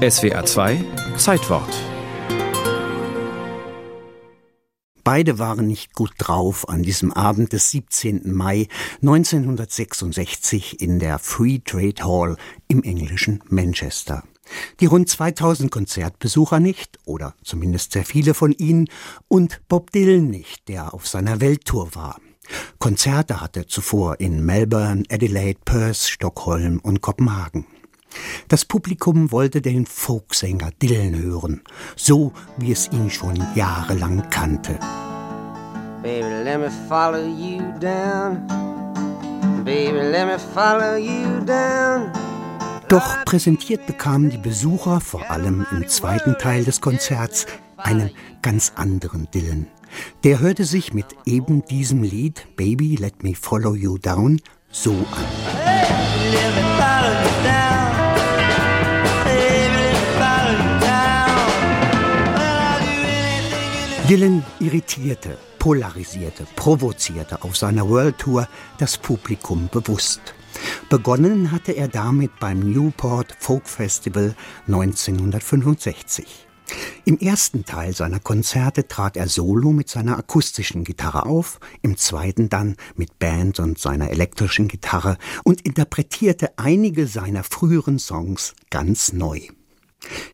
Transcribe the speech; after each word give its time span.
SWA 0.00 0.46
2 0.46 0.82
Zeitwort 1.18 1.68
Beide 5.04 5.38
waren 5.38 5.66
nicht 5.66 5.92
gut 5.92 6.12
drauf 6.16 6.66
an 6.70 6.82
diesem 6.82 7.12
Abend 7.12 7.52
des 7.52 7.70
17. 7.70 8.32
Mai 8.32 8.68
1966 9.02 10.80
in 10.80 11.00
der 11.00 11.18
Free 11.18 11.58
Trade 11.58 12.02
Hall 12.02 12.38
im 12.66 12.82
englischen 12.82 13.44
Manchester. 13.50 14.24
Die 14.80 14.86
rund 14.86 15.10
2000 15.10 15.70
Konzertbesucher 15.70 16.60
nicht, 16.60 16.98
oder 17.04 17.34
zumindest 17.44 17.92
sehr 17.92 18.06
viele 18.06 18.32
von 18.32 18.52
ihnen, 18.52 18.88
und 19.28 19.60
Bob 19.68 19.90
Dylan 19.92 20.30
nicht, 20.30 20.66
der 20.68 20.94
auf 20.94 21.06
seiner 21.08 21.42
Welttour 21.42 21.94
war. 21.94 22.18
Konzerte 22.78 23.42
hatte 23.42 23.66
zuvor 23.66 24.18
in 24.18 24.46
Melbourne, 24.46 25.02
Adelaide, 25.10 25.60
Perth, 25.62 26.08
Stockholm 26.08 26.80
und 26.80 27.02
Kopenhagen. 27.02 27.66
Das 28.50 28.64
Publikum 28.64 29.30
wollte 29.30 29.62
den 29.62 29.86
Folksänger 29.86 30.72
Dylan 30.82 31.16
hören, 31.16 31.62
so 31.94 32.32
wie 32.56 32.72
es 32.72 32.90
ihn 32.90 33.08
schon 33.08 33.40
jahrelang 33.54 34.28
kannte. 34.28 34.76
Baby, 36.02 36.42
let 36.42 36.58
me 36.58 36.68
follow 36.88 37.24
you 37.24 37.60
down. 37.78 38.44
Baby, 39.64 40.00
let 40.00 40.26
me 40.26 40.36
follow 40.36 40.96
you 40.96 41.44
down. 41.46 42.10
Doch 42.88 43.24
präsentiert 43.24 43.86
bekamen 43.86 44.30
die 44.30 44.38
Besucher, 44.38 45.00
vor 45.00 45.30
allem 45.30 45.64
im 45.70 45.86
zweiten 45.86 46.36
Teil 46.36 46.64
des 46.64 46.80
Konzerts, 46.80 47.46
einen 47.76 48.10
ganz 48.42 48.72
anderen 48.74 49.28
Dylan. 49.32 49.68
Der 50.24 50.40
hörte 50.40 50.64
sich 50.64 50.92
mit 50.92 51.06
eben 51.24 51.64
diesem 51.66 52.02
Lied 52.02 52.48
Baby 52.56 52.96
Let 52.96 53.22
Me 53.22 53.36
Follow 53.36 53.76
You 53.76 53.96
Down 53.96 54.40
so 54.72 54.90
an. 54.90 56.79
Dylan 64.10 64.44
irritierte, 64.58 65.38
polarisierte, 65.60 66.44
provozierte 66.56 67.44
auf 67.44 67.56
seiner 67.56 67.88
World 67.88 68.18
Tour 68.18 68.48
das 68.76 68.98
Publikum 68.98 69.68
bewusst. 69.70 70.20
Begonnen 70.88 71.52
hatte 71.52 71.70
er 71.70 71.86
damit 71.86 72.32
beim 72.40 72.58
Newport 72.58 73.36
Folk 73.38 73.68
Festival 73.68 74.34
1965. 74.66 76.48
Im 77.04 77.18
ersten 77.20 77.64
Teil 77.64 77.94
seiner 77.94 78.18
Konzerte 78.18 78.88
trat 78.88 79.16
er 79.16 79.28
solo 79.28 79.70
mit 79.70 79.88
seiner 79.88 80.18
akustischen 80.18 80.82
Gitarre 80.82 81.26
auf, 81.26 81.60
im 81.80 81.96
zweiten 81.96 82.48
dann 82.48 82.74
mit 82.96 83.20
Band 83.20 83.60
und 83.60 83.78
seiner 83.78 84.10
elektrischen 84.10 84.66
Gitarre 84.66 85.18
und 85.44 85.60
interpretierte 85.60 86.58
einige 86.58 87.06
seiner 87.06 87.44
früheren 87.44 88.00
Songs 88.00 88.54
ganz 88.70 89.12
neu. 89.12 89.40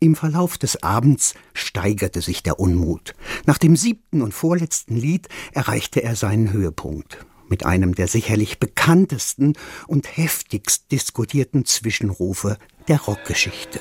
Im 0.00 0.16
Verlauf 0.16 0.58
des 0.58 0.82
Abends 0.82 1.34
steigerte 1.54 2.20
sich 2.20 2.42
der 2.42 2.58
Unmut. 2.58 3.14
Nach 3.46 3.58
dem 3.58 3.76
siebten 3.76 4.22
und 4.22 4.32
vorletzten 4.32 4.96
Lied 4.96 5.28
erreichte 5.52 6.02
er 6.02 6.16
seinen 6.16 6.52
Höhepunkt 6.52 7.24
mit 7.52 7.66
einem 7.66 7.94
der 7.94 8.08
sicherlich 8.08 8.58
bekanntesten 8.58 9.52
und 9.86 10.16
heftigst 10.16 10.90
diskutierten 10.90 11.66
Zwischenrufe 11.66 12.56
der 12.88 12.98
Rockgeschichte. 12.98 13.78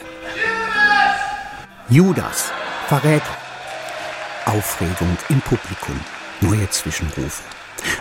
Judas, 1.87 2.51
Verräter. 2.87 3.37
Aufregung 4.45 5.17
im 5.29 5.39
Publikum, 5.39 5.97
neue 6.41 6.69
Zwischenrufe. 6.69 7.43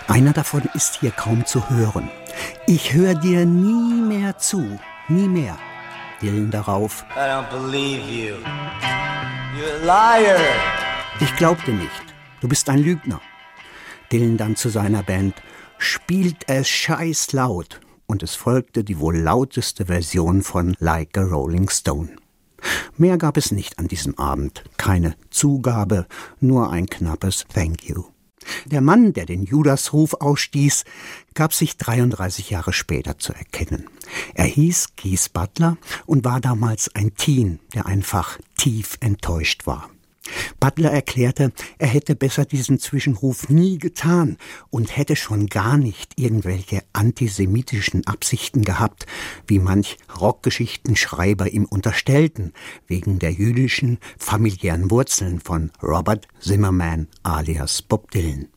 Einer 0.09 0.33
davon 0.33 0.63
ist 0.75 0.99
hier 0.99 1.13
kaum 1.13 1.47
zu 1.47 1.71
hören. 1.71 2.11
Ich 2.67 2.93
höre 2.93 3.15
dir 3.15 3.47
nie 3.47 4.01
mehr 4.03 4.39
zu, 4.39 4.81
nie 5.07 5.29
mehr. 5.29 5.57
Dylan 6.23 6.51
darauf. 6.51 7.05
Ich 11.21 11.37
glaubte 11.37 11.73
nicht. 11.73 11.91
Du 12.41 12.49
bist 12.49 12.69
ein 12.69 12.79
Lügner. 12.79 13.21
Dylan 14.13 14.37
dann 14.37 14.57
zu 14.57 14.69
seiner 14.69 15.03
Band. 15.03 15.35
Spielt 15.79 16.49
es 16.49 16.69
scheiß 16.69 17.33
laut. 17.33 17.81
Und 18.07 18.23
es 18.23 18.35
folgte 18.35 18.83
die 18.83 18.99
wohl 18.99 19.17
lauteste 19.17 19.87
Version 19.87 20.43
von 20.43 20.75
Like 20.79 21.17
a 21.17 21.23
Rolling 21.23 21.69
Stone. 21.71 22.17
Mehr 22.97 23.19
gab 23.19 23.37
es 23.37 23.53
nicht 23.53 23.79
an 23.79 23.89
diesem 23.89 24.19
Abend. 24.19 24.65
Keine 24.77 25.15
Zugabe, 25.31 26.07
nur 26.41 26.71
ein 26.71 26.87
knappes 26.87 27.47
Thank 27.55 27.89
you. 27.89 28.05
Der 28.67 28.81
Mann, 28.81 29.13
der 29.13 29.27
den 29.27 29.43
Judasruf 29.43 30.15
ausstieß, 30.15 30.85
gab 31.35 31.53
sich 31.53 31.77
33 31.77 32.51
Jahre 32.51 32.73
später 32.73 33.19
zu 33.19 33.33
erkennen. 33.33 33.89
Er 34.35 34.47
hieß 34.47 34.97
Keith 34.97 35.33
Butler 35.33 35.77
und 36.07 36.25
war 36.25 36.41
damals 36.41 36.95
ein 36.95 37.15
Teen, 37.15 37.61
der 37.75 37.87
einfach 37.87 38.39
tief 38.57 38.97
enttäuscht 39.01 39.67
war. 39.67 39.91
Butler 40.61 40.91
erklärte, 40.91 41.53
er 41.79 41.89
hätte 41.89 42.15
besser 42.15 42.45
diesen 42.45 42.79
Zwischenruf 42.79 43.49
nie 43.49 43.79
getan 43.79 44.37
und 44.69 44.95
hätte 44.97 45.17
schon 45.17 45.47
gar 45.47 45.79
nicht 45.79 46.19
irgendwelche 46.21 46.83
antisemitischen 46.93 48.07
Absichten 48.07 48.63
gehabt, 48.63 49.07
wie 49.47 49.59
manch 49.59 49.97
Rockgeschichtenschreiber 50.21 51.49
ihm 51.49 51.65
unterstellten, 51.65 52.53
wegen 52.87 53.19
der 53.19 53.33
jüdischen 53.33 53.99
familiären 54.19 54.91
Wurzeln 54.91 55.41
von 55.41 55.71
Robert 55.83 56.29
Zimmerman 56.41 57.09
alias 57.23 57.81
Bob 57.81 58.11
Dylan. 58.11 58.49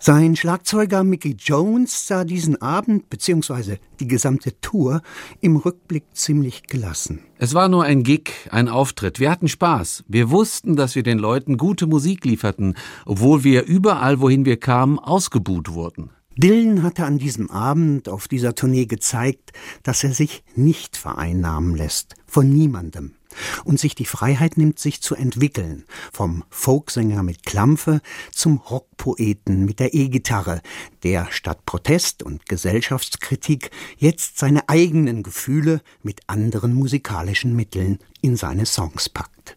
Sein 0.00 0.36
Schlagzeuger 0.36 1.02
Mickey 1.02 1.34
Jones 1.36 2.06
sah 2.06 2.22
diesen 2.22 2.62
Abend 2.62 3.10
bzw. 3.10 3.78
die 3.98 4.06
gesamte 4.06 4.60
Tour 4.60 5.02
im 5.40 5.56
Rückblick 5.56 6.04
ziemlich 6.12 6.62
gelassen. 6.62 7.24
Es 7.38 7.52
war 7.52 7.68
nur 7.68 7.82
ein 7.82 8.04
Gig, 8.04 8.30
ein 8.52 8.68
Auftritt. 8.68 9.18
Wir 9.18 9.28
hatten 9.28 9.48
Spaß. 9.48 10.04
Wir 10.06 10.30
wussten, 10.30 10.76
dass 10.76 10.94
wir 10.94 11.02
den 11.02 11.18
Leuten 11.18 11.56
gute 11.56 11.88
Musik 11.88 12.24
lieferten, 12.24 12.74
obwohl 13.06 13.42
wir 13.42 13.64
überall, 13.64 14.20
wohin 14.20 14.44
wir 14.44 14.60
kamen, 14.60 15.00
ausgebuht 15.00 15.72
wurden. 15.72 16.10
Dylan 16.36 16.84
hatte 16.84 17.04
an 17.04 17.18
diesem 17.18 17.50
Abend 17.50 18.08
auf 18.08 18.28
dieser 18.28 18.54
Tournee 18.54 18.86
gezeigt, 18.86 19.50
dass 19.82 20.04
er 20.04 20.12
sich 20.12 20.44
nicht 20.54 20.96
vereinnahmen 20.96 21.74
lässt, 21.74 22.14
von 22.24 22.48
niemandem 22.48 23.17
und 23.64 23.78
sich 23.78 23.94
die 23.94 24.04
Freiheit 24.04 24.56
nimmt, 24.56 24.78
sich 24.78 25.00
zu 25.00 25.14
entwickeln, 25.14 25.84
vom 26.12 26.44
Folksänger 26.50 27.22
mit 27.22 27.44
Klampfe 27.44 28.00
zum 28.32 28.58
Rockpoeten 28.58 29.64
mit 29.64 29.80
der 29.80 29.94
E-Gitarre, 29.94 30.60
der 31.02 31.28
statt 31.30 31.64
Protest 31.66 32.22
und 32.22 32.46
Gesellschaftskritik 32.46 33.70
jetzt 33.96 34.38
seine 34.38 34.68
eigenen 34.68 35.22
Gefühle 35.22 35.80
mit 36.02 36.20
anderen 36.26 36.74
musikalischen 36.74 37.54
Mitteln 37.54 37.98
in 38.20 38.36
seine 38.36 38.66
Songs 38.66 39.08
packt. 39.08 39.56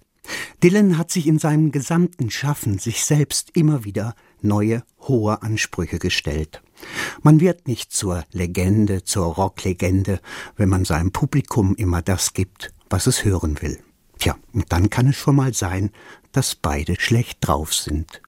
Dylan 0.64 0.98
hat 0.98 1.12
sich 1.12 1.28
in 1.28 1.40
seinem 1.40 1.72
gesamten 1.72 2.30
Schaffen 2.30 2.80
sich 2.80 3.04
selbst 3.04 3.52
immer 3.56 3.84
wieder 3.84 4.16
neue, 4.42 4.84
hohe 5.02 5.42
Ansprüche 5.42 6.00
gestellt. 6.00 6.62
Man 7.22 7.40
wird 7.40 7.68
nicht 7.68 7.92
zur 7.92 8.24
Legende, 8.32 9.04
zur 9.04 9.26
Rocklegende, 9.26 10.20
wenn 10.56 10.70
man 10.70 10.86
seinem 10.86 11.12
Publikum 11.12 11.76
immer 11.76 12.02
das 12.02 12.34
gibt, 12.34 12.74
was 12.92 13.08
es 13.08 13.24
hören 13.24 13.62
will. 13.62 13.80
Tja, 14.20 14.36
und 14.54 14.72
dann 14.72 14.90
kann 14.90 15.08
es 15.08 15.16
schon 15.16 15.36
mal 15.36 15.54
sein, 15.54 15.92
dass 16.32 16.56
beide 16.56 17.00
schlecht 17.00 17.40
drauf 17.42 17.74
sind. 17.74 18.20